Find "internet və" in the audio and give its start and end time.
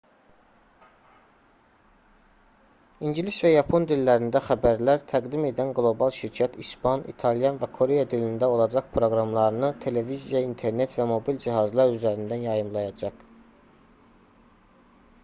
10.47-11.07